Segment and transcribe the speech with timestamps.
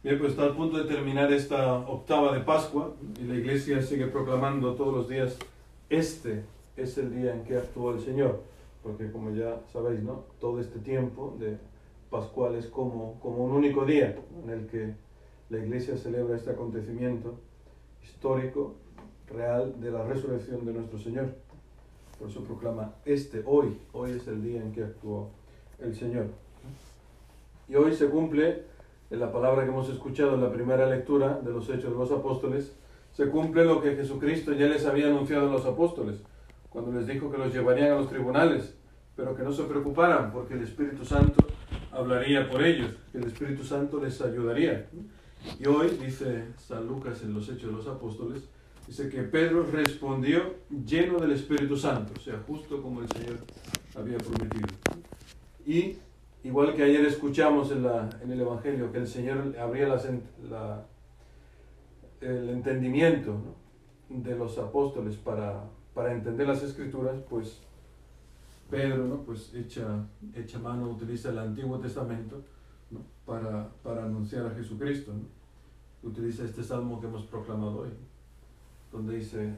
[0.00, 4.06] Bien, pues está al punto de terminar esta octava de Pascua y la iglesia sigue
[4.06, 5.36] proclamando todos los días,
[5.90, 6.44] este
[6.76, 8.40] es el día en que actuó el Señor,
[8.80, 10.24] porque como ya sabéis, ¿no?
[10.38, 11.58] Todo este tiempo de
[12.10, 14.94] Pascual es como, como un único día en el que
[15.50, 17.34] la iglesia celebra este acontecimiento
[18.00, 18.76] histórico,
[19.28, 21.34] real, de la resurrección de nuestro Señor.
[22.20, 25.30] Por eso proclama este, hoy, hoy es el día en que actuó
[25.80, 26.26] el Señor.
[27.68, 28.77] Y hoy se cumple
[29.10, 32.10] en la palabra que hemos escuchado en la primera lectura de los Hechos de los
[32.10, 32.72] Apóstoles,
[33.12, 36.20] se cumple lo que Jesucristo ya les había anunciado a los apóstoles,
[36.68, 38.76] cuando les dijo que los llevarían a los tribunales,
[39.16, 41.46] pero que no se preocuparan porque el Espíritu Santo
[41.90, 44.86] hablaría por ellos, que el Espíritu Santo les ayudaría.
[45.58, 48.48] Y hoy, dice San Lucas en los Hechos de los Apóstoles,
[48.86, 50.54] dice que Pedro respondió
[50.86, 53.38] lleno del Espíritu Santo, o sea, justo como el Señor
[53.96, 54.68] había prometido.
[55.66, 55.98] Y
[56.44, 60.86] Igual que ayer escuchamos en, la, en el Evangelio que el Señor abría la,
[62.20, 63.36] el entendimiento
[64.08, 65.64] de los apóstoles para,
[65.94, 67.60] para, entender las escrituras, pues
[68.70, 69.22] Pedro ¿no?
[69.22, 72.42] pues echa, echa mano, utiliza el Antiguo Testamento
[73.26, 75.12] para, para, anunciar a Jesucristo.
[76.04, 77.90] Utiliza este salmo que hemos proclamado hoy,
[78.92, 79.56] donde dice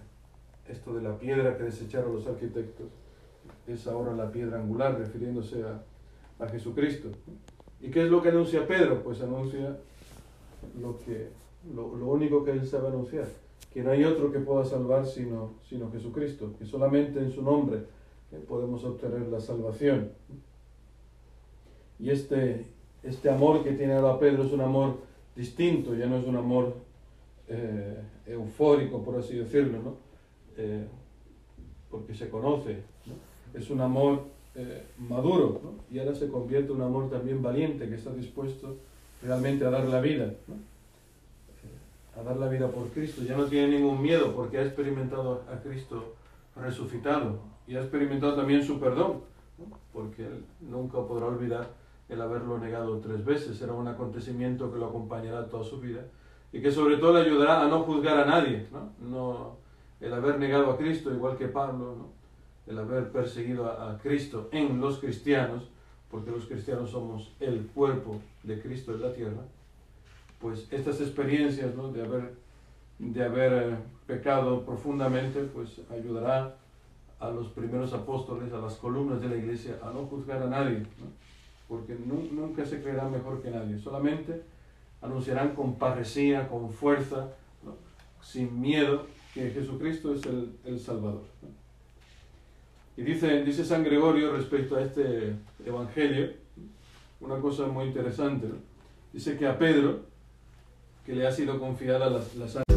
[0.66, 2.86] esto de la piedra que desecharon los arquitectos,
[3.66, 5.82] es ahora la piedra angular, refiriéndose a
[6.40, 7.10] a Jesucristo.
[7.80, 9.02] ¿Y qué es lo que anuncia Pedro?
[9.02, 9.78] Pues anuncia
[10.80, 11.28] lo, que,
[11.74, 13.26] lo, único que él sabe anunciar,
[13.72, 17.84] que no hay otro que pueda salvar sino, sino Jesucristo, que solamente en su nombre
[18.48, 20.10] podemos obtener la salvación.
[21.98, 22.66] Y este,
[23.02, 24.98] este amor que tiene ahora Pedro es un amor
[25.34, 26.74] distinto, ya no es un amor
[27.48, 29.96] eh, eufórico, por así decirlo, ¿no?
[30.56, 30.86] Eh,
[31.90, 32.82] porque se conoce,
[33.52, 34.22] es un amor
[34.54, 38.76] eh, maduro, y ahora se convierte en un amor también valiente que está dispuesto
[39.22, 43.22] realmente a dar la vida, eh, a dar la vida por Cristo.
[43.22, 46.14] Ya no tiene ningún miedo porque ha experimentado a Cristo
[46.56, 49.20] resucitado y ha experimentado también su perdón,
[49.92, 51.68] porque él nunca podrá olvidar
[52.08, 53.56] el haberlo negado tres veces.
[53.56, 56.04] Será un acontecimiento que lo acompañará toda su vida
[56.52, 58.90] y que sobre todo le ayudará a no juzgar a nadie, ¿no?
[59.08, 59.56] no
[60.00, 62.19] el haber negado a Cristo, igual que Pablo, ¿no?
[62.70, 65.68] El haber perseguido a, Cristo en los cristianos,
[66.10, 69.42] porque los cristianos somos el cuerpo de Cristo en la tierra,
[70.40, 72.34] pues estas experiencias de haber,
[72.98, 73.76] de haber eh,
[74.06, 76.56] pecado profundamente, pues ayudará
[77.18, 80.84] a los primeros apóstoles, a las columnas de la iglesia, a no juzgar a nadie,
[81.68, 84.42] porque nunca se creerá mejor que nadie, solamente
[85.02, 87.28] anunciarán con parresía, con fuerza,
[88.22, 91.22] sin miedo, que Jesucristo es el, el Salvador.
[93.00, 95.34] Y dice, dice San Gregorio respecto a este
[95.64, 96.34] evangelio,
[97.22, 98.46] una cosa muy interesante.
[99.10, 100.00] Dice que a Pedro,
[101.06, 102.69] que le ha sido confiada la, la